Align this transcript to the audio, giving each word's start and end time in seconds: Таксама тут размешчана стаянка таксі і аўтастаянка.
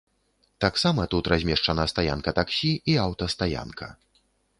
Таксама 0.63 1.01
тут 1.13 1.27
размешчана 1.33 1.85
стаянка 1.91 2.33
таксі 2.39 2.71
і 2.95 2.97
аўтастаянка. 3.05 3.91